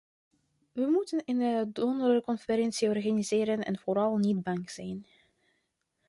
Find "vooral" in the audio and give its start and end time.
3.79-4.17